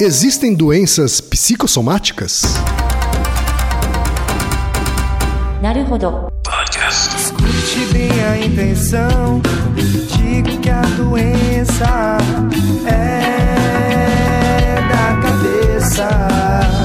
[0.00, 2.42] Existem doenças psicossomáticas?
[6.42, 7.14] Podcast.
[7.16, 9.40] Escute bem a intenção
[9.76, 12.18] e que a doença
[12.86, 16.08] é da cabeça.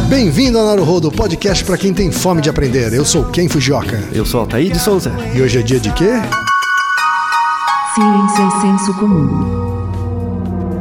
[0.09, 2.93] Bem-vindo ao Naruhodo, podcast para quem tem fome de aprender.
[2.93, 4.03] Eu sou Ken Fujioka.
[4.11, 5.11] Eu sou Altair de Souza.
[5.33, 6.11] E hoje é dia de quê?
[7.95, 9.56] Ciência e é senso comum.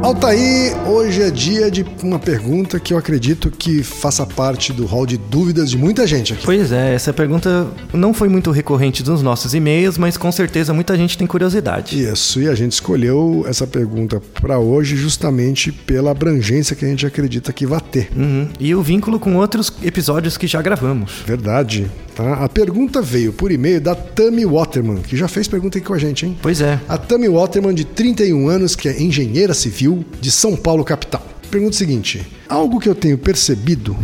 [0.07, 5.05] Altair, hoje é dia de uma pergunta que eu acredito que faça parte do hall
[5.05, 6.45] de dúvidas de muita gente aqui.
[6.45, 10.95] Pois é, essa pergunta não foi muito recorrente nos nossos e-mails, mas com certeza muita
[10.95, 12.01] gente tem curiosidade.
[12.01, 17.05] Isso, e a gente escolheu essa pergunta para hoje justamente pela abrangência que a gente
[17.05, 18.09] acredita que vai ter.
[18.15, 18.47] Uhum.
[18.61, 21.21] E o vínculo com outros episódios que já gravamos.
[21.25, 21.85] Verdade.
[22.15, 22.33] Tá?
[22.45, 25.99] A pergunta veio por e-mail da Tammy Waterman, que já fez pergunta aqui com a
[25.99, 26.35] gente, hein?
[26.41, 26.79] Pois é.
[26.89, 31.25] A Tammy Waterman, de 31 anos, que é engenheira civil de São Paulo, capital.
[31.49, 33.97] Pergunta seguinte: algo que eu tenho percebido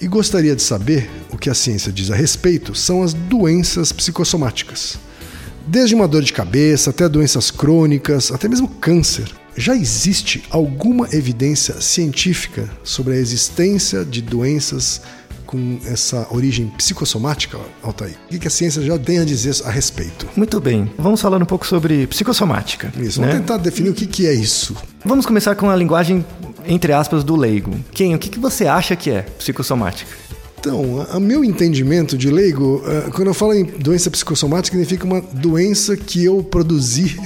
[0.00, 4.98] e gostaria de saber o que a ciência diz a respeito são as doenças psicossomáticas.
[5.66, 9.28] Desde uma dor de cabeça até doenças crônicas, até mesmo câncer.
[9.56, 15.02] Já existe alguma evidência científica sobre a existência de doenças
[15.48, 18.14] com essa origem psicossomática, Altair?
[18.30, 20.28] O que a ciência já tem a dizer a respeito?
[20.36, 20.90] Muito bem.
[20.98, 22.92] Vamos falar um pouco sobre psicossomática.
[22.98, 23.28] Isso, né?
[23.28, 24.76] vamos tentar definir o que, que é isso.
[25.02, 26.22] Vamos começar com a linguagem,
[26.66, 27.74] entre aspas, do leigo.
[27.92, 30.10] Quem, o que, que você acha que é psicossomática?
[30.60, 35.06] Então, a, a meu entendimento de leigo, uh, quando eu falo em doença psicossomática, significa
[35.06, 37.18] uma doença que eu produzi,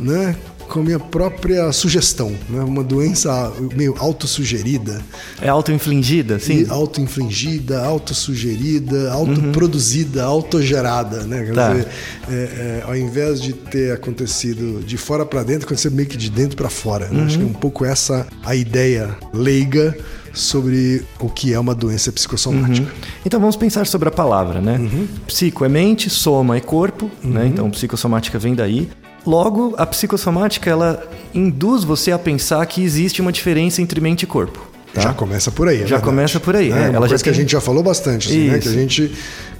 [0.00, 0.34] né?
[0.72, 2.62] Com a minha própria sugestão, né?
[2.62, 5.02] Uma doença meio autossugerida.
[5.40, 6.66] É auto-infligida, sim?
[6.66, 11.44] Auto-infligida, autossugerida, autoproduzida, autogerada, né?
[11.44, 11.68] Quer Tá.
[11.72, 11.88] dizer,
[12.30, 16.30] é, é, ao invés de ter acontecido de fora para dentro, aconteceu meio que de
[16.30, 17.08] dentro para fora.
[17.08, 17.24] né?
[17.24, 19.94] Acho que é um pouco essa a ideia leiga
[20.32, 22.90] sobre o que é uma doença psicossomática.
[23.26, 24.80] Então vamos pensar sobre a palavra, né?
[25.26, 27.46] Psico é mente, soma é corpo, né?
[27.46, 28.88] Então psicossomática vem daí.
[29.26, 31.02] Logo, a psicossomática ela
[31.34, 34.58] induz você a pensar que existe uma diferença entre mente e corpo.
[34.92, 35.00] tá?
[35.00, 35.76] Já começa por aí.
[35.76, 36.04] é Já verdade.
[36.04, 37.82] começa por aí, É, é, uma ela coisa já que a tem- gente já falou
[37.82, 38.58] bastante, assim, né?
[38.58, 39.12] Que a gente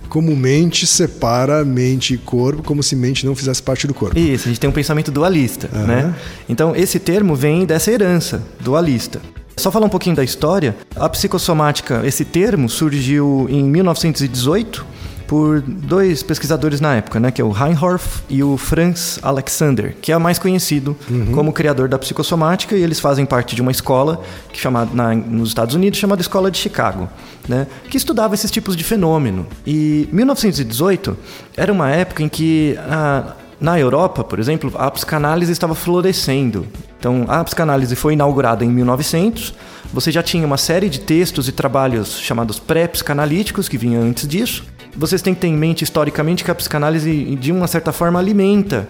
[0.09, 4.19] comumente separa mente e corpo como se mente não fizesse parte do corpo.
[4.19, 6.15] Isso, a gente tem um pensamento dualista, né?
[6.49, 9.21] Então, esse termo vem dessa herança dualista.
[9.56, 10.75] Só falar um pouquinho da história.
[10.97, 14.84] A psicossomática, esse termo surgiu em 1918
[15.32, 17.31] por dois pesquisadores na época, né?
[17.31, 20.94] Que é o Reinhoff e o Franz Alexander, que é mais conhecido
[21.34, 24.21] como criador da psicossomática e eles fazem parte de uma escola
[24.53, 27.09] que chama, na, nos Estados Unidos chamada Escola de Chicago,
[27.48, 27.66] né?
[27.88, 29.47] Que estudava esses tipos de fenômeno.
[29.66, 31.16] E 1918
[31.56, 36.66] era uma época em que a, na Europa, por exemplo, a psicanálise estava florescendo.
[36.98, 39.54] Então, a psicanálise foi inaugurada em 1900.
[39.94, 44.62] Você já tinha uma série de textos e trabalhos chamados pré-psicanalíticos que vinham antes disso.
[44.97, 48.88] Vocês têm que ter em mente historicamente que a psicanálise, de uma certa forma, alimenta.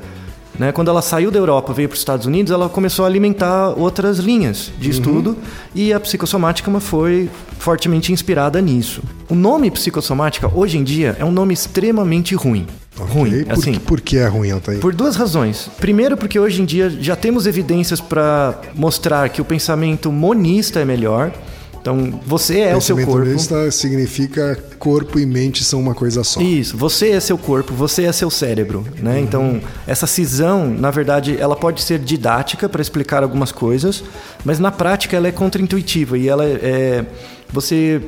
[0.59, 0.71] Né?
[0.71, 4.19] Quando ela saiu da Europa, veio para os Estados Unidos, ela começou a alimentar outras
[4.19, 5.37] linhas de estudo
[5.75, 9.03] e a psicossomática foi fortemente inspirada nisso.
[9.29, 12.67] O nome psicossomática, hoje em dia, é um nome extremamente ruim.
[12.99, 13.15] Ok?
[13.15, 13.75] Ruim, Por, assim.
[13.75, 14.79] por que é ruim, Altair?
[14.79, 15.71] Por duas razões.
[15.81, 20.85] Primeiro, porque hoje em dia já temos evidências para mostrar que o pensamento monista é
[20.85, 21.33] melhor.
[21.83, 23.29] Então, você é o seu Pensamento corpo.
[23.29, 26.41] holista significa corpo e mente são uma coisa só.
[26.41, 29.15] Isso, você é seu corpo, você é seu cérebro, né?
[29.15, 29.19] Uhum.
[29.19, 34.05] Então, essa cisão, na verdade, ela pode ser didática para explicar algumas coisas,
[34.45, 37.05] mas na prática ela é contraintuitiva e ela é
[37.53, 38.01] você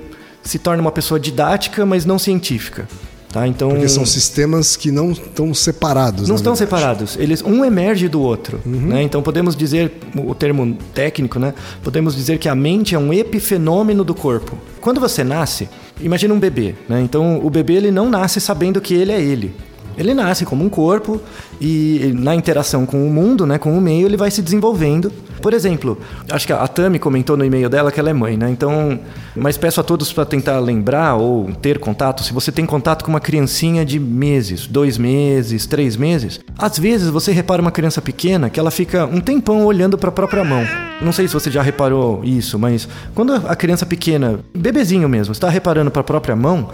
[0.44, 2.86] se torna uma pessoa didática, mas não científica,
[3.34, 3.48] tá?
[3.48, 6.28] Então, Porque são sistemas que não estão separados.
[6.28, 7.16] não estão separados.
[7.18, 9.02] Eles um emerge do outro, né?
[9.02, 11.52] Então podemos dizer o termo técnico, né?
[11.82, 14.56] Podemos dizer que a mente é um epifenômeno do corpo.
[14.80, 15.68] Quando você nasce,
[16.00, 17.00] imagina um bebê, né?
[17.02, 19.52] Então o bebê ele não nasce sabendo que ele é ele.
[19.98, 21.20] Ele nasce como um corpo
[21.60, 25.12] e na interação com o mundo, né, com o meio, ele vai se desenvolvendo.
[25.44, 25.98] Por exemplo,
[26.30, 28.48] acho que a Tami comentou no e-mail dela que ela é mãe, né?
[28.48, 28.98] Então,
[29.36, 32.24] mas peço a todos para tentar lembrar ou ter contato.
[32.24, 37.10] Se você tem contato com uma criancinha de meses, dois meses, três meses, às vezes
[37.10, 40.66] você repara uma criança pequena que ela fica um tempão olhando para a própria mão.
[41.02, 45.50] Não sei se você já reparou isso, mas quando a criança pequena, bebezinho mesmo, está
[45.50, 46.70] reparando para a própria mão,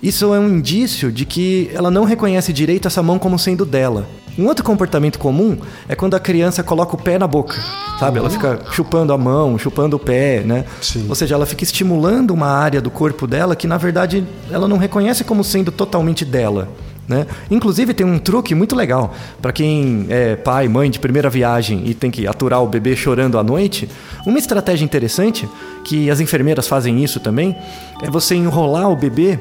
[0.00, 4.06] isso é um indício de que ela não reconhece direito essa mão como sendo dela.
[4.38, 5.58] Um outro comportamento comum
[5.88, 7.54] é quando a criança coloca o pé na boca,
[7.98, 8.18] sabe?
[8.18, 10.64] Ela fica chupando a mão, chupando o pé, né?
[10.80, 11.06] Sim.
[11.08, 14.78] Ou seja, ela fica estimulando uma área do corpo dela que na verdade ela não
[14.78, 16.68] reconhece como sendo totalmente dela.
[17.06, 17.26] Né?
[17.50, 21.94] Inclusive tem um truque muito legal para quem é pai, mãe de primeira viagem e
[21.94, 23.88] tem que aturar o bebê chorando à noite.
[24.24, 25.48] Uma estratégia interessante,
[25.84, 27.56] que as enfermeiras fazem isso também,
[28.00, 29.38] é você enrolar o bebê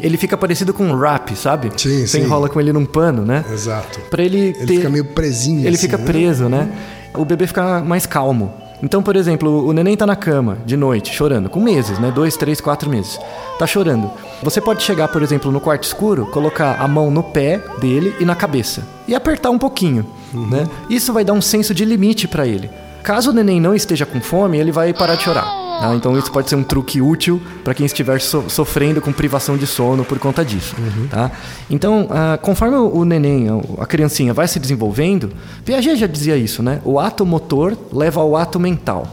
[0.00, 1.70] ele fica parecido com um wrap, sabe?
[1.76, 2.24] Sim, Você sim.
[2.24, 3.44] enrola com ele num pano, né?
[3.52, 4.00] Exato.
[4.10, 4.76] Pra ele, Ele ter...
[4.76, 5.60] fica meio presinho.
[5.60, 6.04] Ele assim, fica né?
[6.04, 6.68] preso, né?
[7.14, 8.52] O bebê fica mais calmo.
[8.82, 12.12] Então, por exemplo, o neném tá na cama de noite, chorando, com meses, né?
[12.14, 13.18] Dois, três, quatro meses.
[13.58, 14.10] Tá chorando.
[14.42, 18.24] Você pode chegar, por exemplo, no quarto escuro, colocar a mão no pé dele e
[18.24, 18.82] na cabeça.
[19.08, 20.04] E apertar um pouquinho,
[20.34, 20.66] né?
[20.90, 22.68] Isso vai dar um senso de limite pra ele.
[23.02, 25.63] Caso o neném não esteja com fome, ele vai parar de chorar.
[25.80, 25.94] Tá?
[25.94, 29.66] Então isso pode ser um truque útil para quem estiver so- sofrendo com privação de
[29.66, 30.74] sono por conta disso.
[31.10, 31.30] Tá?
[31.70, 33.46] Então, ah, conforme o neném,
[33.78, 35.30] a- criancinha vai se desenvolvendo,
[35.64, 36.80] Piaget já dizia isso, né?
[36.84, 39.06] O ato motor leva ao ato mental.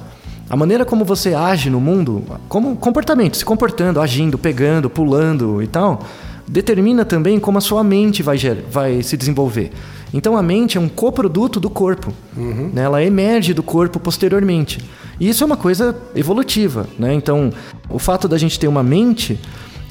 [0.49, 5.67] A maneira como você age no mundo, como comportamento, se comportando, agindo, pegando, pulando e
[5.67, 6.01] tal,
[6.47, 8.37] determina também como a sua mente vai,
[8.69, 9.71] vai se desenvolver.
[10.13, 12.13] Então a mente é um coproduto do corpo.
[12.73, 12.83] né?
[12.83, 14.79] Ela emerge do corpo posteriormente.
[15.19, 16.87] E isso é uma coisa evolutiva.
[16.97, 17.13] Né?
[17.13, 17.51] Então,
[17.89, 19.39] o fato da gente ter uma mente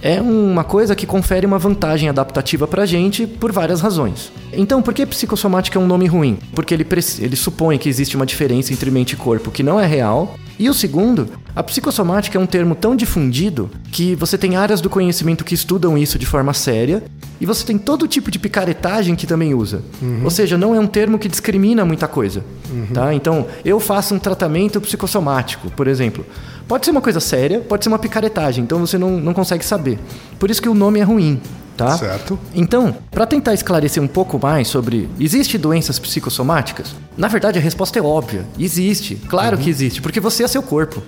[0.02, 4.32] é uma coisa que confere uma vantagem adaptativa pra gente por várias razões.
[4.52, 6.38] Então, por que psicossomática é um nome ruim?
[6.54, 6.86] Porque ele,
[7.20, 10.34] ele supõe que existe uma diferença entre mente e corpo que não é real.
[10.58, 14.90] E o segundo, a psicossomática é um termo tão difundido que você tem áreas do
[14.90, 17.02] conhecimento que estudam isso de forma séria
[17.40, 19.82] e você tem todo tipo de picaretagem que também usa.
[20.22, 22.44] Ou seja, não é um termo que discrimina muita coisa.
[22.92, 23.14] Tá?
[23.14, 26.26] Então, eu faço um tratamento psicossomático, por exemplo.
[26.70, 29.98] Pode ser uma coisa séria, pode ser uma picaretagem, então você não, não consegue saber.
[30.38, 31.40] Por isso que o nome é ruim.
[31.76, 31.98] Tá?
[31.98, 32.38] Certo.
[32.54, 37.98] Então, para tentar esclarecer um pouco mais sobre existe doenças psicossomáticas, na verdade a resposta
[37.98, 38.46] é óbvia.
[38.56, 41.02] Existe, claro que existe, porque você é seu corpo,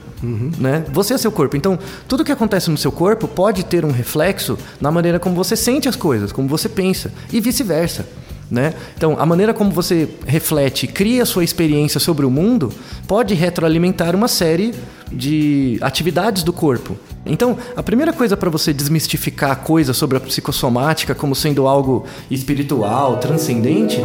[0.59, 0.85] né?
[0.91, 1.57] Você é seu corpo.
[1.57, 1.79] Então,
[2.09, 5.89] tudo que acontece no seu corpo pode ter um reflexo na maneira como você sente
[5.89, 8.05] as coisas, como você pensa e vice-versa.
[8.53, 8.75] Né?
[8.95, 12.71] Então, a maneira como você reflete e cria a sua experiência sobre o mundo
[13.09, 14.75] pode retroalimentar uma série
[15.11, 16.95] de atividades do corpo.
[17.25, 22.05] Então, a primeira coisa para você desmistificar a coisa sobre a psicossomática como sendo algo
[22.31, 23.99] espiritual, transcendente,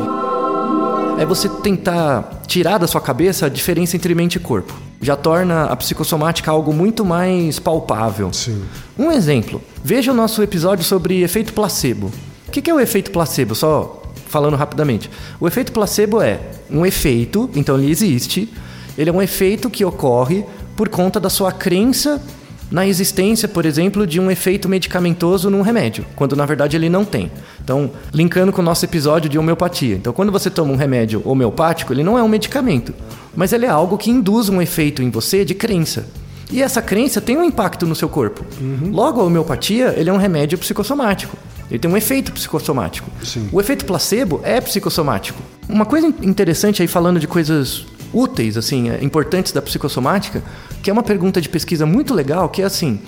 [1.20, 4.74] é você tentar tirar da sua cabeça a diferença entre mente e corpo.
[5.02, 8.32] Já torna a psicossomática algo muito mais palpável.
[8.32, 8.64] Sim.
[8.98, 9.62] Um exemplo.
[9.84, 12.14] Veja o nosso episódio sobre efeito placebo.
[12.48, 13.54] O que que é o efeito placebo?
[13.54, 13.97] Só
[14.28, 15.10] falando rapidamente.
[15.40, 16.40] O efeito placebo é
[16.70, 18.52] um efeito, então ele existe.
[18.98, 20.44] Ele é um efeito que ocorre
[20.76, 22.22] por conta da sua crença
[22.70, 27.06] na existência, por exemplo, de um efeito medicamentoso num remédio, quando na verdade ele não
[27.06, 27.32] tem.
[27.64, 29.96] Então, linkando com o nosso episódio de homeopatia.
[29.96, 32.94] Então, quando você toma um remédio homeopático, ele não é um medicamento,
[33.36, 36.06] mas ele é algo que induz um efeito em você de crença.
[36.52, 38.46] E essa crença tem um impacto no seu corpo.
[38.92, 41.38] Logo, a homeopatia ele é um remédio psicossomático.
[41.70, 43.10] Ele tem um efeito psicossomático.
[43.24, 43.50] Sim.
[43.52, 45.42] O efeito placebo é psicossomático.
[45.68, 50.42] Uma coisa interessante aí falando de coisas úteis, assim, é, importantes da psicossomática,
[50.82, 53.00] que é uma pergunta de pesquisa muito legal, que é assim,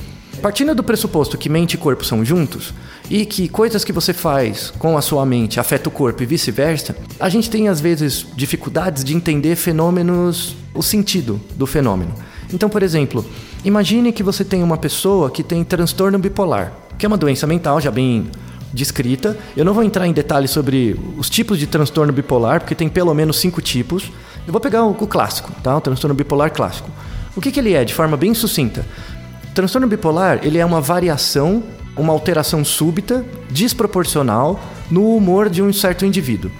[0.41, 2.73] partindo do pressuposto que mente e corpo são juntos
[3.09, 6.95] e que coisas que você faz com a sua mente afetam o corpo e vice-versa,
[7.19, 12.13] a gente tem às vezes dificuldades de entender fenômenos, o sentido do fenômeno.
[12.53, 13.25] Então, por exemplo,
[13.63, 17.79] imagine que você tem uma pessoa que tem transtorno bipolar, que é uma doença mental
[17.79, 18.29] já bem
[18.73, 19.37] descrita.
[19.55, 23.13] Eu não vou entrar em detalhes sobre os tipos de transtorno bipolar, porque tem pelo
[23.13, 24.11] menos cinco tipos.
[24.45, 25.75] Eu vou pegar o, o clássico, tá?
[25.75, 26.89] O transtorno bipolar clássico.
[27.35, 28.85] O que, que ele é, de forma bem sucinta?
[29.51, 31.63] O transtorno bipolar ele é uma variação,
[31.95, 34.59] uma alteração súbita, desproporcional
[34.89, 36.51] no humor de um certo indivíduo.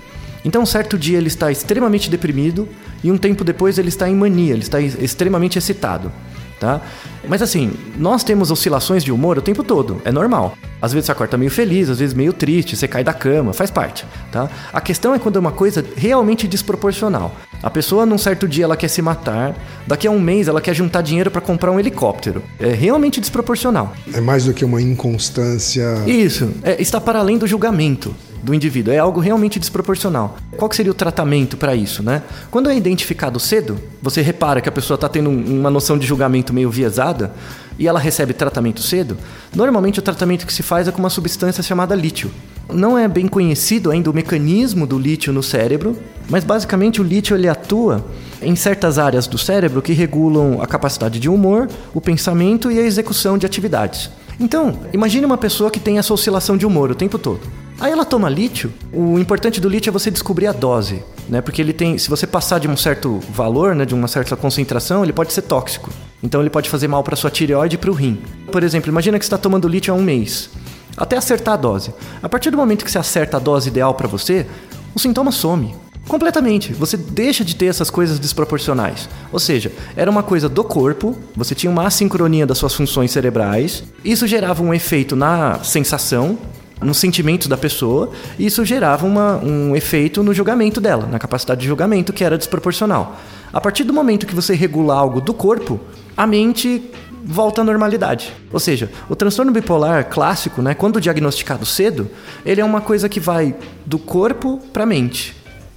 [0.43, 2.67] Então, um certo dia ele está extremamente deprimido
[3.03, 6.11] e um tempo depois ele está em mania, ele está extremamente excitado.
[6.59, 6.81] Tá?
[7.27, 10.57] Mas assim, nós temos oscilações de humor o tempo todo, é normal.
[10.81, 13.71] Às vezes você acorda meio feliz, às vezes meio triste, você cai da cama, faz
[13.71, 14.49] parte, tá?
[14.71, 17.33] A questão é quando é uma coisa realmente desproporcional.
[17.61, 20.73] A pessoa num certo dia ela quer se matar, daqui a um mês ela quer
[20.73, 22.41] juntar dinheiro para comprar um helicóptero.
[22.59, 23.93] É realmente desproporcional.
[24.13, 25.85] É mais do que uma inconstância.
[26.05, 30.37] Isso, é, está para além do julgamento do indivíduo, é algo realmente desproporcional.
[30.57, 32.23] Qual seria o tratamento para isso, né?
[32.49, 36.05] Quando é identificado cedo, você repara que a pessoa está tendo um- uma noção de
[36.05, 37.33] julgamento meio viesada
[37.77, 39.17] e ela recebe tratamento cedo,
[39.55, 42.31] normalmente o tratamento que se faz é com uma substância chamada lítio.
[42.71, 45.97] Não é bem conhecido ainda o mecanismo do lítio no cérebro,
[46.29, 48.05] mas basicamente o lítio ele atua
[48.41, 52.83] em certas áreas do cérebro que regulam a capacidade de humor, o pensamento e a
[52.83, 54.09] execução de atividades.
[54.39, 57.41] Então, imagine uma pessoa que tem essa oscilação de humor o tempo todo.
[57.79, 58.73] Aí ela toma lítio.
[58.91, 61.39] O importante do lítio é você descobrir a dose, né?
[61.39, 65.01] Porque ele tem, se você passar de um certo valor, né, de uma certa concentração,
[65.03, 65.89] ele pode ser tóxico.
[66.21, 68.21] Então ele pode fazer mal para sua tireoide e para o rim.
[68.51, 70.49] Por exemplo, imagina que você está tomando lítio há um mês,
[70.97, 71.93] até acertar a dose.
[72.21, 74.45] A partir do momento que você acerta a dose ideal para você,
[74.93, 75.73] o sintoma some.
[76.05, 76.73] Completamente.
[76.73, 79.07] Você deixa de ter essas coisas desproporcionais.
[79.31, 83.83] Ou seja, era uma coisa do corpo, você tinha uma assincronia das suas funções cerebrais,
[84.03, 86.37] isso gerava um efeito na sensação,
[86.81, 91.61] nos sentimentos da pessoa, e isso gerava uma, um efeito no julgamento dela, na capacidade
[91.61, 93.17] de julgamento que era desproporcional.
[93.51, 95.79] A partir do momento que você regula algo do corpo,
[96.15, 96.83] a mente
[97.23, 98.33] volta à normalidade.
[98.51, 102.09] Ou seja, o transtorno bipolar clássico, né, quando diagnosticado cedo,
[102.45, 103.55] ele é uma coisa que vai
[103.85, 105.35] do corpo para a mente,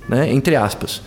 [0.08, 1.02] né, entre aspas.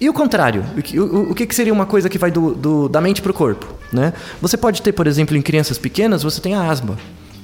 [0.00, 2.88] E o contrário, o que, o, o que seria uma coisa que vai do, do
[2.88, 3.66] da mente para o corpo?
[3.92, 4.12] Né?
[4.40, 6.96] Você pode ter, por exemplo, em crianças pequenas, você tem a asma.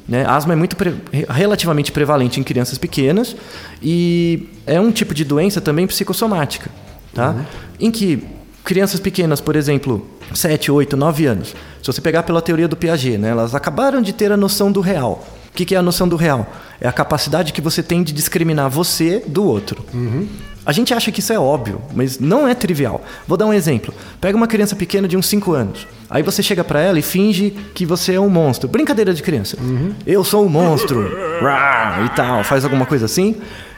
[0.07, 0.25] Né?
[0.27, 0.95] Asma é muito pre
[1.31, 3.35] relativamente prevalente em crianças pequenas
[3.83, 6.71] e é um tipo de doença também psicossomática,
[7.15, 7.31] tá?
[7.31, 7.45] Uhum.
[7.81, 8.23] Em que
[8.63, 11.49] crianças pequenas, por exemplo, 7, 8, 9 anos,
[11.83, 14.81] se você pegar pela teoria do Piaget, né, elas acabaram de ter a noção do
[14.81, 15.27] real.
[15.49, 16.53] O que, que é a noção do real?
[16.81, 19.85] É a capacidade que você tem de discriminar você do outro.
[19.95, 20.27] Uhum.
[20.65, 23.03] A gente acha que isso é óbvio, mas não é trivial.
[23.27, 23.93] Vou dar um exemplo.
[24.21, 25.87] Pega uma criança pequena de uns 5 anos.
[26.09, 28.69] Aí você chega para ela e finge que você é um monstro.
[28.69, 29.57] Brincadeira de criança.
[29.61, 29.95] Uhum.
[30.07, 31.03] Eu sou um monstro.
[32.07, 32.45] e tal.
[32.45, 33.37] Faz alguma coisa assim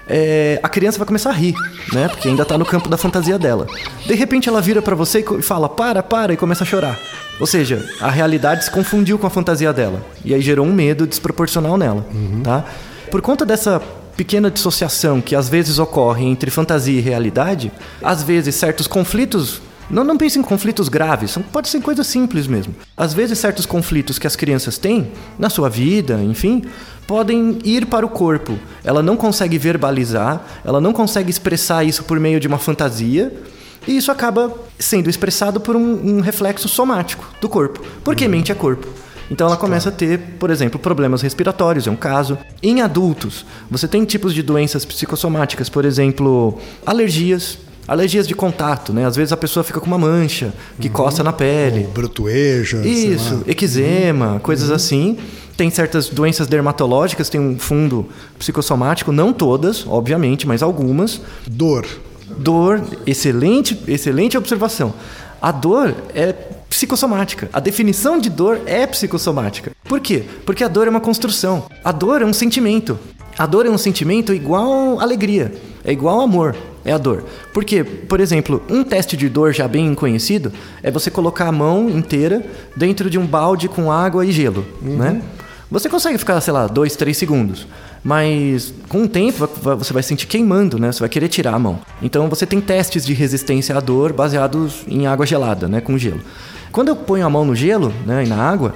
[0.09, 1.55] é, a criança vai começar a rir,
[1.93, 2.09] né?
[2.09, 3.67] Porque ainda tá no campo da fantasia dela.
[4.07, 6.99] De repente ela vira para você e fala: "Para, para" e começa a chorar.
[7.41, 11.07] Ou seja, a realidade se confundiu com a fantasia dela e aí gerou um medo
[11.07, 12.41] desproporcional nela, uhum.
[12.43, 12.65] tá?
[13.11, 13.83] Por conta dessa
[14.17, 17.71] pequena dissociação que às vezes ocorre entre fantasia e realidade,
[18.03, 22.47] às vezes certos conflitos não, não pense em conflitos graves, são, pode ser coisas simples
[22.47, 22.75] mesmo.
[22.97, 26.65] Às vezes, certos conflitos que as crianças têm na sua vida, enfim,
[27.07, 28.59] podem ir para o corpo.
[28.83, 33.33] Ela não consegue verbalizar, ela não consegue expressar isso por meio de uma fantasia,
[33.87, 38.31] e isso acaba sendo expressado por um, um reflexo somático do corpo, porque uhum.
[38.31, 38.89] mente é corpo.
[39.31, 42.39] Então ela começa a ter, por exemplo, problemas respiratórios, é um caso.
[42.63, 49.05] Em adultos, você tem tipos de doenças psicossomáticas, por exemplo, alergias, alergias de contato, né?
[49.05, 50.95] Às vezes a pessoa fica com uma mancha que uhum.
[50.95, 51.85] coça na pele.
[51.87, 52.87] Ou brotueja.
[52.87, 54.39] Isso, eczema, uhum.
[54.39, 54.75] coisas uhum.
[54.75, 55.19] assim.
[55.57, 58.07] Tem certas doenças dermatológicas, tem um fundo
[58.39, 61.21] psicossomático, não todas, obviamente, mas algumas.
[61.47, 61.87] Dor.
[62.39, 64.93] Dor, excelente, excelente observação.
[65.41, 66.35] A dor é
[66.77, 67.49] psicossomática.
[67.55, 69.73] A definição de dor é psicossomática.
[69.85, 70.25] Por quê?
[70.45, 71.65] Porque a dor é uma construção.
[71.83, 72.99] A dor é um sentimento.
[73.39, 76.55] A dor é um sentimento igual alegria, é igual amor
[76.85, 77.25] é a dor.
[77.53, 80.53] Porque, por exemplo, um teste de dor já bem conhecido
[80.83, 82.45] é você colocar a mão inteira
[82.77, 84.97] dentro de um balde com água e gelo, uhum.
[84.97, 85.23] né?
[85.71, 87.67] Você consegue ficar, sei lá, dois, três segundos.
[88.05, 90.93] Mas com o tempo você vai sentir queimando, né?
[90.93, 91.81] Você vai querer tirar a mão.
[92.01, 95.81] Então você tem testes de resistência à dor baseados em água gelada, né?
[95.81, 96.21] Com gelo.
[96.77, 98.23] Quando eu ponho a mão no gelo, né?
[98.23, 98.75] E na água,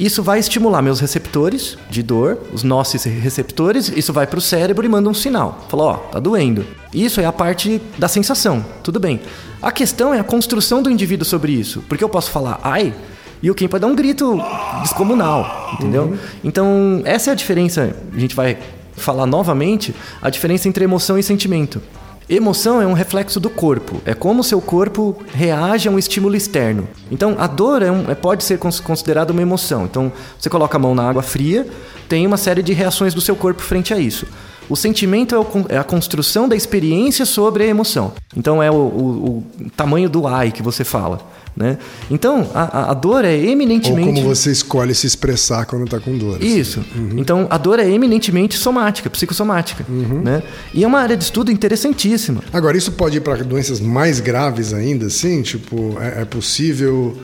[0.00, 4.84] isso vai estimular meus receptores de dor, os nossos receptores, isso vai para o cérebro
[4.84, 5.64] e manda um sinal.
[5.68, 6.66] Fala, ó, tá doendo.
[6.92, 9.20] Isso é a parte da sensação, tudo bem.
[9.62, 11.84] A questão é a construção do indivíduo sobre isso.
[11.88, 12.92] Porque eu posso falar, ai,
[13.40, 14.42] e o Kim pode dar um grito
[14.82, 16.02] descomunal, entendeu?
[16.02, 16.18] Uhum.
[16.42, 17.94] Então, essa é a diferença.
[18.12, 18.58] A gente vai
[18.96, 21.80] falar novamente a diferença entre emoção e sentimento.
[22.28, 26.34] Emoção é um reflexo do corpo, é como o seu corpo reage a um estímulo
[26.34, 26.88] externo.
[27.08, 29.84] Então, a dor é um, é, pode ser considerada uma emoção.
[29.84, 31.64] Então, você coloca a mão na água fria,
[32.08, 34.26] tem uma série de reações do seu corpo frente a isso.
[34.68, 38.12] O sentimento é, o, é a construção da experiência sobre a emoção.
[38.36, 41.20] Então, é o, o, o tamanho do ai que você fala.
[41.56, 41.78] Né?
[42.10, 44.08] Então, a, a dor é eminentemente.
[44.08, 46.36] Ou como você escolhe se expressar quando está com dor.
[46.36, 46.58] Assim.
[46.58, 46.84] Isso.
[46.94, 47.12] Uhum.
[47.16, 49.86] Então, a dor é eminentemente somática, psicossomática.
[49.88, 50.20] Uhum.
[50.22, 50.42] Né?
[50.74, 52.42] E é uma área de estudo interessantíssima.
[52.52, 55.40] Agora, isso pode ir para doenças mais graves ainda, assim?
[55.40, 57.16] Tipo, é, é possível.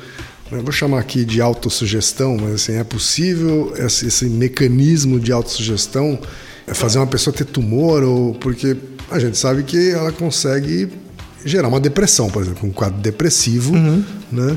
[0.50, 6.18] Eu vou chamar aqui de autossugestão, mas assim, é possível esse, esse mecanismo de autossugestão
[6.68, 8.02] fazer uma pessoa ter tumor?
[8.02, 8.76] ou Porque
[9.10, 10.88] a gente sabe que ela consegue
[11.44, 14.04] gerar uma depressão, por exemplo, um quadro depressivo, uhum.
[14.30, 14.56] né?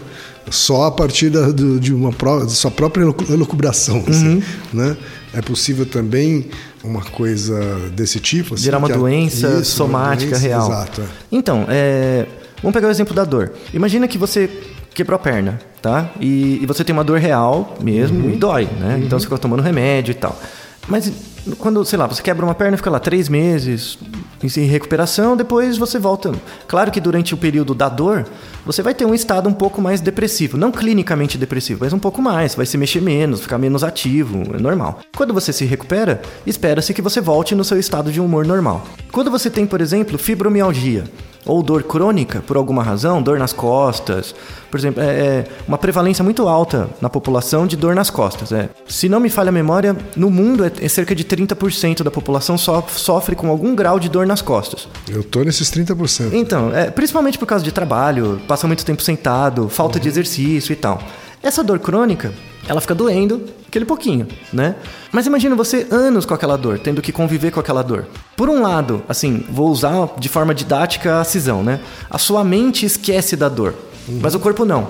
[0.51, 2.11] Só a partir da, do, de uma
[2.45, 4.43] de sua própria elucubração, assim, uhum.
[4.73, 4.97] né?
[5.33, 6.49] É possível também
[6.83, 10.67] uma coisa desse tipo, assim, gerar uma doença isso, somática uma doença, real.
[10.71, 11.01] Exato.
[11.01, 11.05] É.
[11.31, 12.27] Então, é,
[12.61, 13.53] vamos pegar o exemplo da dor.
[13.73, 14.49] Imagina que você
[14.93, 16.11] quebrou a perna, tá?
[16.21, 18.33] E, e você tem uma dor real mesmo uhum.
[18.33, 19.01] e dói, né?
[19.03, 20.39] Então você fica tomando remédio e tal.
[20.87, 21.11] Mas
[21.57, 23.97] quando, sei lá, você quebra uma perna, fica lá três meses
[24.43, 26.31] em recuperação, depois você volta.
[26.67, 28.27] Claro que durante o período da dor,
[28.63, 30.57] você vai ter um estado um pouco mais depressivo.
[30.57, 32.53] Não clinicamente depressivo, mas um pouco mais.
[32.53, 34.99] Vai se mexer menos, ficar menos ativo, é normal.
[35.15, 38.85] Quando você se recupera, espera-se que você volte no seu estado de humor normal.
[39.11, 41.05] Quando você tem, por exemplo, fibromialgia,
[41.45, 44.33] ou dor crônica por alguma razão, dor nas costas,
[44.75, 48.51] por exemplo, é, é uma prevalência muito alta na população de dor nas costas.
[48.51, 48.69] É.
[48.87, 52.57] Se não me falha a memória, no mundo é, é cerca de 30% da população
[52.57, 54.87] so, sofre com algum grau de dor nas costas.
[55.07, 56.33] Eu tô nesses 30%.
[56.33, 60.03] Então, é, principalmente por causa de trabalho, passa muito tempo sentado, falta uhum.
[60.03, 61.01] de exercício e tal.
[61.45, 62.33] Essa dor crônica,
[62.67, 64.73] ela fica doendo aquele pouquinho, né?
[65.11, 68.07] Mas imagina você anos com aquela dor, tendo que conviver com aquela dor.
[68.35, 71.79] Por um lado, assim, vou usar de forma didática a cisão, né?
[72.09, 73.75] A sua mente esquece da dor,
[74.07, 74.21] uhum.
[74.23, 74.87] mas o corpo não.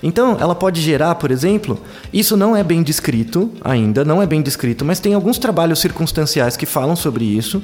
[0.00, 1.80] Então, ela pode gerar, por exemplo,
[2.12, 6.56] isso não é bem descrito ainda, não é bem descrito, mas tem alguns trabalhos circunstanciais
[6.56, 7.60] que falam sobre isso,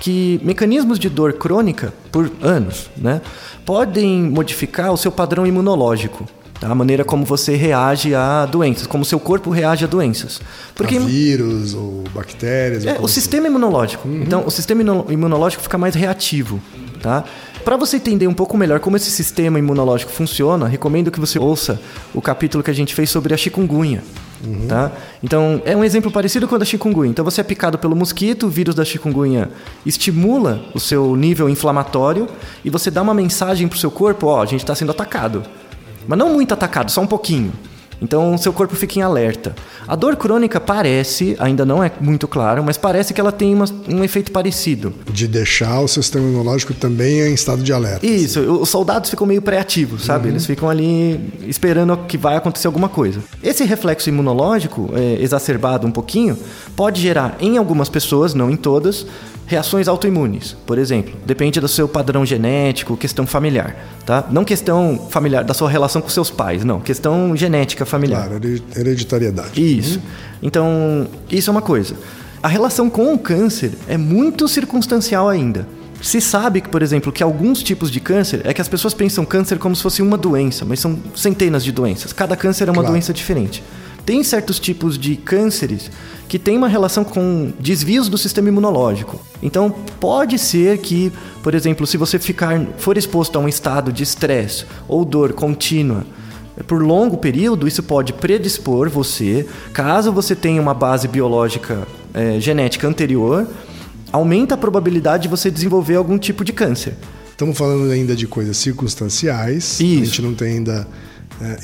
[0.00, 3.20] que mecanismos de dor crônica por anos, né,
[3.66, 6.26] podem modificar o seu padrão imunológico.
[6.60, 6.70] Tá?
[6.70, 10.40] A maneira como você reage a doenças, como seu corpo reage a doenças.
[10.74, 12.86] Porque a vírus ou bactérias.
[12.86, 14.08] É, ou o sistema imunológico.
[14.08, 14.22] Uhum.
[14.22, 16.60] Então, o sistema imunológico fica mais reativo.
[17.00, 17.22] Tá?
[17.64, 21.80] Para você entender um pouco melhor como esse sistema imunológico funciona, recomendo que você ouça
[22.14, 24.02] o capítulo que a gente fez sobre a chikungunya.
[24.46, 24.66] Uhum.
[24.66, 24.92] Tá?
[25.22, 27.10] Então, é um exemplo parecido com o da chikungunya.
[27.10, 29.50] Então, você é picado pelo mosquito, o vírus da chikungunya
[29.84, 32.26] estimula o seu nível inflamatório
[32.64, 35.42] e você dá uma mensagem para o seu corpo: ó, a gente está sendo atacado.
[36.06, 37.52] Mas não muito atacado, só um pouquinho.
[38.00, 39.54] Então, seu corpo fica em alerta.
[39.86, 43.64] A dor crônica parece, ainda não é muito claro, mas parece que ela tem uma,
[43.88, 44.92] um efeito parecido.
[45.10, 48.04] De deixar o sistema imunológico também em estado de alerta.
[48.06, 50.24] Isso, os soldados ficam meio pré-ativos, sabe?
[50.24, 50.32] Uhum.
[50.32, 53.20] Eles ficam ali esperando que vai acontecer alguma coisa.
[53.42, 56.36] Esse reflexo imunológico, é, exacerbado um pouquinho,
[56.76, 59.06] pode gerar em algumas pessoas, não em todas,
[59.46, 61.14] reações autoimunes, por exemplo.
[61.24, 64.24] Depende do seu padrão genético, questão familiar, tá?
[64.30, 66.80] Não questão familiar da sua relação com seus pais, não.
[66.80, 68.28] Questão genética familiar.
[68.28, 68.42] Claro,
[68.76, 69.78] hereditariedade.
[69.78, 70.00] Isso.
[70.42, 71.94] Então, isso é uma coisa.
[72.42, 75.66] A relação com o câncer é muito circunstancial ainda.
[76.02, 79.58] Se sabe por exemplo, que alguns tipos de câncer é que as pessoas pensam câncer
[79.58, 82.12] como se fosse uma doença, mas são centenas de doenças.
[82.12, 82.90] Cada câncer é uma claro.
[82.90, 83.62] doença diferente.
[84.04, 85.90] Tem certos tipos de cânceres
[86.28, 89.20] que têm uma relação com desvios do sistema imunológico.
[89.42, 89.70] Então,
[90.00, 94.64] pode ser que, por exemplo, se você ficar for exposto a um estado de estresse
[94.88, 96.04] ou dor contínua
[96.66, 102.86] por longo período, isso pode predispor você, caso você tenha uma base biológica é, genética
[102.86, 103.46] anterior,
[104.12, 106.94] aumenta a probabilidade de você desenvolver algum tipo de câncer.
[107.30, 109.80] Estamos falando ainda de coisas circunstanciais.
[109.80, 110.02] Isso.
[110.02, 110.86] A gente não tem ainda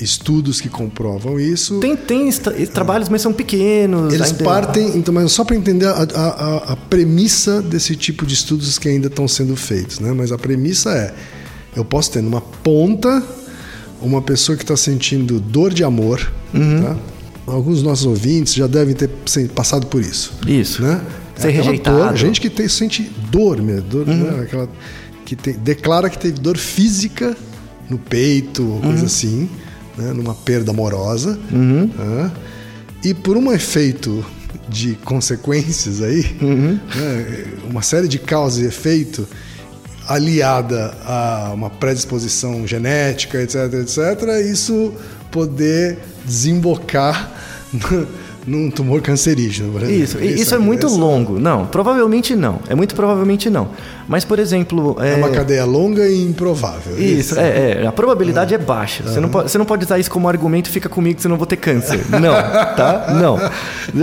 [0.01, 1.79] estudos que comprovam isso.
[1.81, 2.31] Tem, tem
[2.73, 4.13] trabalhos, mas são pequenos.
[4.13, 4.45] Eles ainda...
[4.45, 8.89] partem, então, mas só para entender a, a, a, premissa desse tipo de estudos que
[8.89, 10.13] ainda estão sendo feitos, né?
[10.13, 11.15] Mas a premissa é:
[11.77, 13.23] eu posso ter numa ponta
[14.03, 16.83] uma pessoa que está sentindo dor de amor, uhum.
[16.83, 16.97] tá?
[17.47, 19.09] Alguns dos nossos ouvintes já devem ter
[19.55, 20.33] passado por isso.
[20.47, 20.83] Isso.
[20.83, 21.01] Né?
[21.37, 21.97] Ser é rejeitado.
[21.97, 24.17] Dor, gente que tem, sente dor mesmo, dor, uhum.
[24.17, 24.43] né?
[24.43, 24.69] Aquela,
[25.25, 27.37] que tem, declara que teve dor física
[27.91, 28.81] no peito, uhum.
[28.81, 29.51] coisa assim,
[29.99, 30.13] né?
[30.13, 31.39] numa perda amorosa.
[31.53, 31.91] Uhum.
[31.99, 32.31] Né?
[33.05, 34.25] E por um efeito
[34.69, 36.79] de consequências aí, uhum.
[36.95, 37.45] né?
[37.69, 39.27] uma série de causas e efeito
[40.07, 44.93] aliada a uma predisposição genética, etc, etc, isso
[45.31, 47.31] poder desembocar
[48.47, 49.79] num tumor cancerígeno.
[49.89, 51.39] Isso, isso, isso é muito longo.
[51.39, 52.61] Não, provavelmente não.
[52.69, 53.69] É muito provavelmente não.
[54.11, 54.97] Mas, por exemplo.
[54.99, 56.99] É, é uma cadeia longa e improvável.
[56.99, 57.39] Isso, isso.
[57.39, 59.05] É, é, A probabilidade é, é baixa.
[59.05, 61.37] Você, não pode, você não pode usar isso como argumento, fica comigo que você não
[61.37, 62.01] vou ter câncer.
[62.11, 62.33] Não,
[62.75, 63.15] tá?
[63.15, 63.39] Não.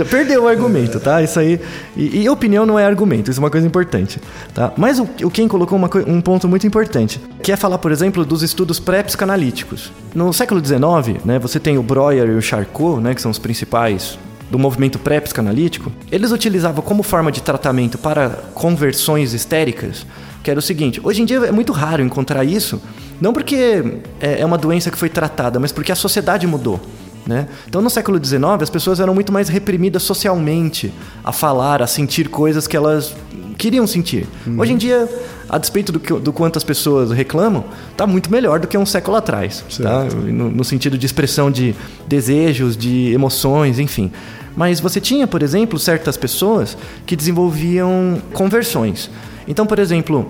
[0.06, 1.20] Perdeu o argumento, tá?
[1.20, 1.60] Isso aí.
[1.94, 4.18] E, e, opinião não é argumento, isso é uma coisa importante.
[4.54, 4.72] Tá?
[4.78, 8.24] Mas o, o Ken colocou uma, um ponto muito importante, que é falar, por exemplo,
[8.24, 9.92] dos estudos pré-psicanalíticos.
[10.14, 13.38] No século XIX, né, você tem o Breuer e o Charcot, né, que são os
[13.38, 14.18] principais
[14.50, 20.06] do movimento pré-psicanalítico, eles utilizavam como forma de tratamento para conversões histéricas,
[20.42, 22.80] que era o seguinte: hoje em dia é muito raro encontrar isso,
[23.20, 26.80] não porque é, é uma doença que foi tratada, mas porque a sociedade mudou.
[27.26, 27.46] Né?
[27.68, 30.90] Então, no século XIX, as pessoas eram muito mais reprimidas socialmente
[31.22, 33.14] a falar, a sentir coisas que elas
[33.58, 34.26] queriam sentir.
[34.46, 34.58] Uhum.
[34.60, 35.06] Hoje em dia,
[35.46, 38.86] a despeito do, que, do quanto as pessoas reclamam, está muito melhor do que um
[38.86, 39.62] século atrás.
[39.82, 40.04] Tá?
[40.04, 41.74] No, no, sentido de expressão de
[42.06, 44.10] desejos, de emoções, enfim.
[44.58, 49.08] Mas você tinha, por exemplo, certas pessoas que desenvolviam conversões.
[49.46, 50.26] Então, por exemplo,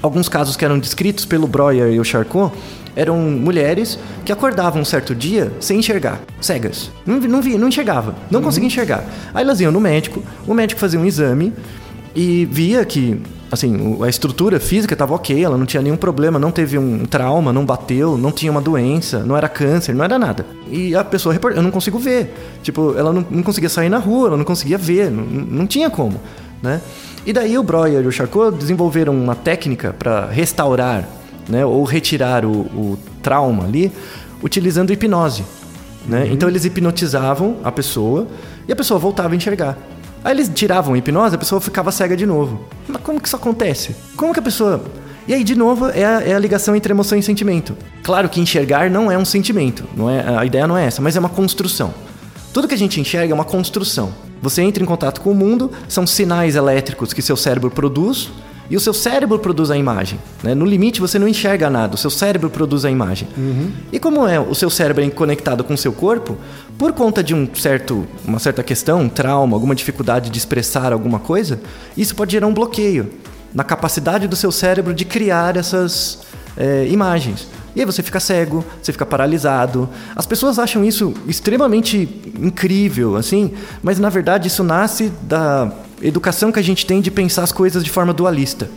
[0.00, 2.56] alguns casos que eram descritos pelo Breuer e o Charcot
[2.96, 6.90] eram mulheres que acordavam um certo dia sem enxergar, cegas.
[7.04, 8.46] Não, não via, não enxergava, não uhum.
[8.46, 9.04] conseguia enxergar.
[9.34, 11.52] Aí elas iam no médico, o médico fazia um exame
[12.16, 13.20] e via que
[13.50, 17.52] assim, a estrutura física estava ok, ela não tinha nenhum problema, não teve um trauma,
[17.52, 20.46] não bateu, não tinha uma doença, não era câncer, não era nada.
[20.70, 22.34] E a pessoa reportou, eu não consigo ver.
[22.62, 25.90] Tipo, ela não, não conseguia sair na rua, ela não conseguia ver, não, não tinha
[25.90, 26.20] como,
[26.62, 26.80] né?
[27.26, 31.06] E daí o Breuer e o Charcot desenvolveram uma técnica para restaurar
[31.48, 33.92] né, ou retirar o, o trauma ali,
[34.42, 35.44] utilizando hipnose.
[36.06, 36.28] Né?
[36.32, 38.26] Então eles hipnotizavam a pessoa
[38.66, 39.76] e a pessoa voltava a enxergar.
[40.22, 42.64] Aí eles tiravam a hipnose, a pessoa ficava cega de novo.
[42.86, 43.96] Mas como que isso acontece?
[44.16, 44.82] Como que a pessoa.
[45.26, 47.76] E aí, de novo, é a, é a ligação entre emoção e sentimento.
[48.02, 51.16] Claro que enxergar não é um sentimento, não é, a ideia não é essa, mas
[51.16, 51.94] é uma construção.
[52.52, 54.12] Tudo que a gente enxerga é uma construção.
[54.42, 58.30] Você entra em contato com o mundo, são sinais elétricos que seu cérebro produz,
[58.70, 60.18] e o seu cérebro produz a imagem.
[60.42, 60.54] Né?
[60.54, 63.26] No limite, você não enxerga nada, o seu cérebro produz a imagem.
[63.92, 66.38] E como é o seu cérebro é conectado com o seu corpo,
[66.78, 71.18] por conta de um certo, uma certa questão, um trauma, alguma dificuldade de expressar alguma
[71.18, 71.60] coisa,
[71.96, 73.10] isso pode gerar um bloqueio
[73.52, 76.20] na capacidade do seu cérebro de criar essas
[76.56, 77.48] é, imagens.
[77.74, 79.88] E aí você fica cego, você fica paralisado.
[80.14, 83.52] As pessoas acham isso extremamente incrível, assim,
[83.82, 85.72] mas na verdade isso nasce da
[86.02, 88.70] educação que a gente tem de pensar as coisas de forma dualista.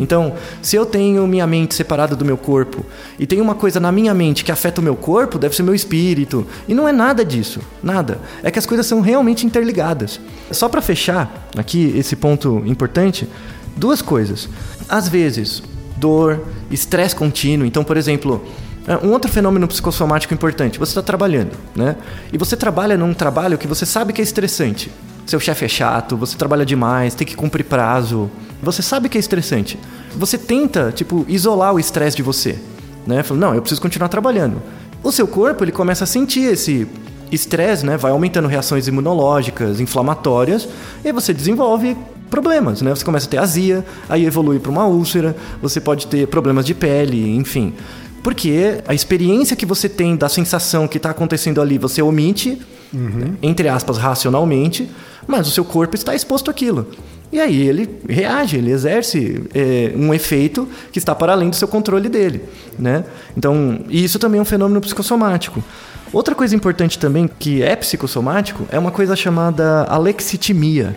[0.00, 2.84] Então, se eu tenho minha mente separada do meu corpo
[3.18, 5.74] e tem uma coisa na minha mente que afeta o meu corpo, deve ser meu
[5.74, 6.46] espírito.
[6.66, 8.20] E não é nada disso, nada.
[8.42, 10.20] É que as coisas são realmente interligadas.
[10.50, 13.28] Só para fechar aqui esse ponto importante,
[13.76, 14.48] duas coisas.
[14.88, 15.62] Às vezes,
[15.96, 17.66] dor, estresse contínuo.
[17.66, 18.44] Então, por exemplo,
[18.86, 21.96] é, um outro fenômeno psicossomático importante, você está trabalhando, né?
[22.32, 24.90] E você trabalha num trabalho que você sabe que é estressante.
[25.28, 28.30] Seu chefe é chato, você trabalha demais, tem que cumprir prazo.
[28.62, 29.78] Você sabe que é estressante.
[30.16, 32.58] Você tenta, tipo, isolar o estresse de você,
[33.06, 33.22] né?
[33.22, 34.56] Fala, não, eu preciso continuar trabalhando.
[35.02, 36.88] O seu corpo, ele começa a sentir esse
[37.30, 37.98] estresse, né?
[37.98, 40.66] Vai aumentando reações imunológicas, inflamatórias,
[41.04, 41.94] e você desenvolve
[42.30, 42.88] problemas, né?
[42.94, 46.72] Você começa a ter azia, aí evolui para uma úlcera, você pode ter problemas de
[46.72, 47.74] pele, enfim.
[48.22, 52.58] Porque a experiência que você tem da sensação que está acontecendo ali, você omite,
[53.42, 54.88] entre aspas, racionalmente,
[55.26, 56.86] mas o seu corpo está exposto àquilo.
[57.30, 61.68] E aí ele reage, ele exerce é, um efeito que está para além do seu
[61.68, 62.42] controle dele,
[62.78, 63.04] né?
[63.36, 65.62] Então, isso também é um fenômeno psicossomático.
[66.10, 70.96] Outra coisa importante também que é psicossomático é uma coisa chamada alexitimia.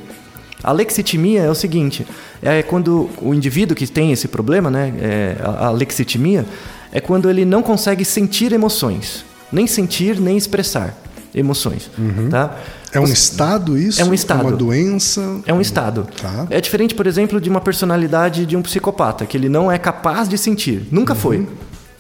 [0.63, 2.07] A lexitimia é o seguinte:
[2.41, 6.45] é quando o indivíduo que tem esse problema, né, é, a a lexitimia,
[6.91, 10.95] é quando ele não consegue sentir emoções, nem sentir nem expressar
[11.33, 11.89] emoções,
[12.29, 12.57] tá?
[12.93, 14.01] É um estado isso?
[14.01, 14.41] É um estado.
[14.41, 15.41] uma doença?
[15.45, 16.07] é um estado.
[16.21, 16.45] Tá.
[16.49, 20.27] É diferente, por exemplo, de uma personalidade de um psicopata, que ele não é capaz
[20.27, 20.87] de sentir.
[20.91, 21.47] Nunca foi.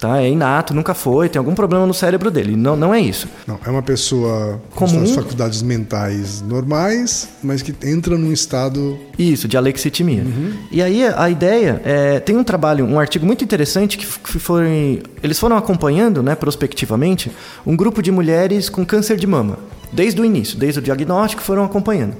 [0.01, 0.19] Tá?
[0.19, 2.55] É inato, nunca foi, tem algum problema no cérebro dele.
[2.55, 3.27] Não, não é isso.
[3.45, 8.97] Não, é uma pessoa com suas faculdades mentais normais, mas que entra num estado.
[9.15, 10.25] Isso, de alexitimia.
[10.71, 15.03] E aí a ideia é, tem um trabalho, um artigo muito interessante que, que foi,
[15.21, 17.31] eles foram acompanhando, né, prospectivamente,
[17.63, 19.59] um grupo de mulheres com câncer de mama,
[19.93, 22.15] desde o início, desde o diagnóstico, foram acompanhando.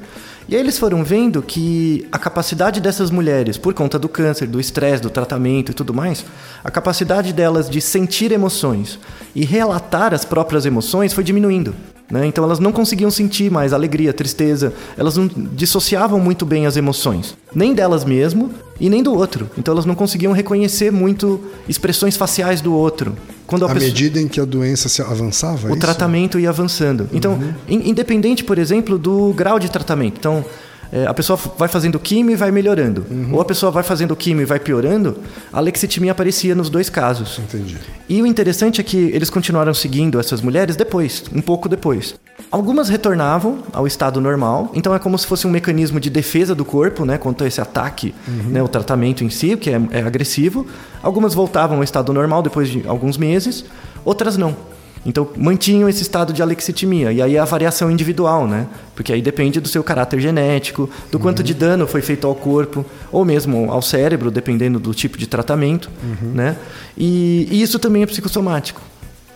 [0.49, 4.59] E aí eles foram vendo que a capacidade dessas mulheres, por conta do câncer, do
[4.59, 6.25] estresse, do tratamento e tudo mais,
[6.63, 8.99] a capacidade delas de sentir emoções
[9.33, 11.73] e relatar as próprias emoções foi diminuindo.
[12.11, 12.25] Né?
[12.25, 17.35] Então elas não conseguiam sentir mais alegria, tristeza, elas não dissociavam muito bem as emoções,
[17.55, 19.49] nem delas mesmo e nem do outro.
[19.57, 23.15] Então elas não conseguiam reconhecer muito expressões faciais do outro.
[23.47, 25.69] Quando a À pessoa- medida em que a doença se avançava?
[25.69, 27.09] é o tratamento ia avançando.
[27.11, 30.15] Então, in- independente, por exemplo, do grau de tratamento.
[30.19, 30.43] Então,
[30.91, 33.05] é, a pessoa vai fazendo químio e vai melhorando.
[33.31, 35.17] Ou a pessoa vai fazendo químio e vai piorando,
[35.51, 37.39] a lexitimia aparecia nos dois casos.
[37.39, 37.77] Entendi.
[38.09, 42.15] E o interessante é que eles continuaram seguindo essas mulheres depois, um pouco depois.
[42.51, 46.65] Algumas retornavam ao estado normal, então é como se fosse um mecanismo de defesa do
[46.65, 50.67] corpo, né, contra esse ataque, né, o tratamento em si, que é, é agressivo.
[51.01, 53.63] Algumas voltavam ao estado normal depois de alguns meses,
[54.03, 54.55] outras não.
[55.05, 57.11] Então mantinham esse estado de alexitimia.
[57.11, 58.67] E aí é a variação individual, né?
[58.95, 62.85] Porque aí depende do seu caráter genético, do quanto de dano foi feito ao corpo,
[63.11, 65.89] ou mesmo ao cérebro, dependendo do tipo de tratamento,
[66.21, 66.55] né?
[66.97, 68.81] E, e isso também é psicossomático.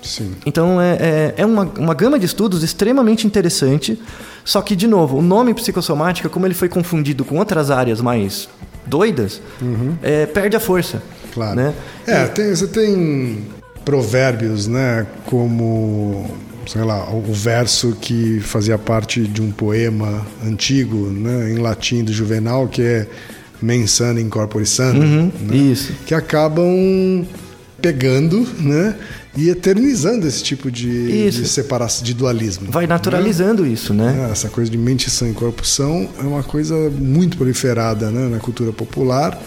[0.04, 0.36] Sim.
[0.45, 3.99] Então é, é, é uma, uma gama de estudos extremamente interessante.
[4.43, 8.47] Só que, de novo, o nome psicossomática, como ele foi confundido com outras áreas mais
[8.86, 9.41] doidas,
[10.04, 11.01] é, perde a força.
[11.34, 11.56] Claro.
[11.56, 11.73] Né?
[12.06, 13.39] É, tem- você tem
[13.86, 15.06] provérbios, né?
[15.26, 16.26] Como,
[16.67, 21.52] sei lá, o verso que fazia parte de um poema antigo, né?
[21.52, 23.08] Em latim do Juvenal, que é
[23.62, 25.56] mens sana in corpore sano, Uhum, né?
[25.56, 25.93] isso.
[26.06, 27.26] Que acabam
[27.82, 28.95] pegando, né?
[29.38, 32.71] E eternizando esse tipo de, de separação, de dualismo.
[32.71, 34.28] Vai naturalizando isso, né?
[34.28, 38.30] É, Essa coisa de mente sã e corpo são é uma coisa muito proliferada né,
[38.30, 39.38] na cultura popular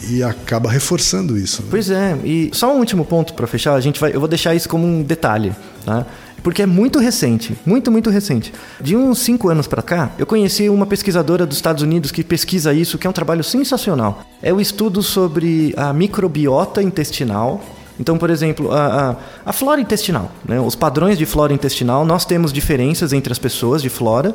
[0.00, 1.62] e acaba reforçando isso.
[1.62, 1.68] né?
[1.70, 4.54] Pois é, e só um último ponto para fechar, a gente vai, eu vou deixar
[4.54, 5.52] isso como um detalhe,
[5.84, 6.06] tá?
[6.42, 8.52] Porque é muito recente, muito, muito recente.
[8.80, 12.72] De uns cinco anos para cá, eu conheci uma pesquisadora dos Estados Unidos que pesquisa
[12.72, 14.22] isso, que é um trabalho sensacional.
[14.40, 17.60] É o estudo sobre a microbiota intestinal
[17.98, 20.60] Então, por exemplo, a, a, a flora intestinal, né?
[20.60, 24.34] os padrões de flora intestinal, nós temos diferenças entre as pessoas de flora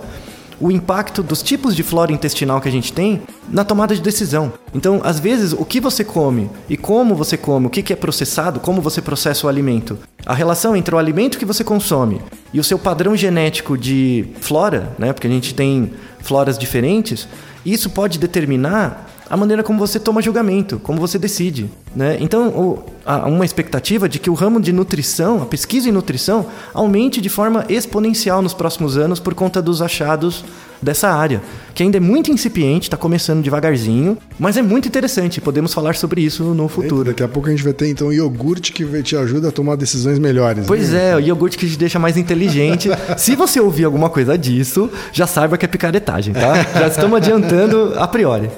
[0.62, 4.54] o impacto dos tipos de flora intestinal que a gente tem na tomada de decisão.
[4.74, 8.60] Então, às vezes, o que você come e como você come, o que é processado,
[8.60, 12.22] como você processa o alimento, a relação entre o alimento que você consome
[12.54, 15.12] e o seu padrão genético de flora, né?
[15.12, 17.28] Porque a gente tem floras diferentes,
[17.66, 21.70] isso pode determinar a maneira como você toma julgamento, como você decide.
[21.96, 22.18] Né?
[22.22, 26.46] Então, o, há uma expectativa de que o ramo de nutrição, a pesquisa em nutrição,
[26.74, 30.46] aumente de forma exponencial nos próximos anos por conta dos achados
[30.82, 31.42] dessa área,
[31.76, 35.40] que ainda é muito incipiente, está começando devagarzinho, mas é muito interessante.
[35.40, 37.04] Podemos falar sobre isso no futuro.
[37.04, 40.18] Daqui a pouco a gente vai ter então iogurte que te ajuda a tomar decisões
[40.18, 40.66] melhores.
[40.66, 41.12] Pois né?
[41.12, 42.90] é, o iogurte que te deixa mais inteligente.
[43.18, 46.64] Se você ouvir alguma coisa disso, já saiba que é picaretagem, tá?
[46.74, 48.50] Já estamos adiantando a priori.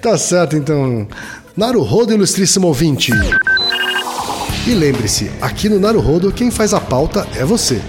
[0.00, 1.06] Tá certo, então.
[1.55, 3.11] Naruhodo, ilustríssimo ouvinte.
[4.67, 7.79] E lembre-se, aqui no Naruhodo, quem faz a pauta é você.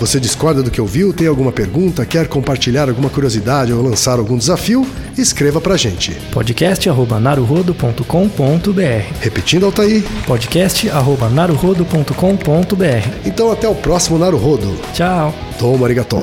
[0.00, 4.38] Você discorda do que ouviu, tem alguma pergunta, quer compartilhar alguma curiosidade ou lançar algum
[4.38, 4.86] desafio?
[5.16, 6.12] Escreva pra gente.
[6.32, 9.12] podcast@naruhodo.com.br.
[9.20, 10.04] Repetindo, Altair.
[10.26, 13.26] podcast@naruhodo.com.br.
[13.26, 14.78] Então até o próximo Naruhodo.
[14.94, 15.34] Tchau.
[15.58, 16.22] Toma arigato.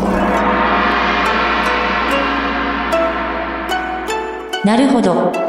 [4.66, 5.49] なるほど。